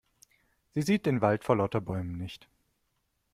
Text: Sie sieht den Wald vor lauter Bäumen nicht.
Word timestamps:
Sie 0.73 0.81
sieht 0.81 1.05
den 1.05 1.21
Wald 1.21 1.43
vor 1.43 1.57
lauter 1.57 1.79
Bäumen 1.79 2.17
nicht. 2.17 2.47